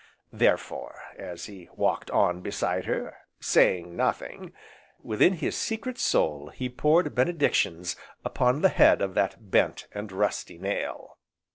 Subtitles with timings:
[0.33, 4.51] Therefore, as he walked on beside her, saying nothing,
[5.03, 10.57] within his secret soul he poured benedictions upon the head of that bent, and rusty
[10.57, 11.19] nail.